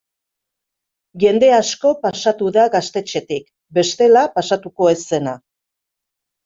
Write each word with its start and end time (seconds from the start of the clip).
Jende 1.23 1.51
asko 1.57 1.91
pasatu 2.07 2.49
da 2.57 2.65
gaztetxetik 2.77 3.49
bestela 3.81 4.27
pasatuko 4.41 4.93
ez 4.95 5.01
zena. 5.07 5.41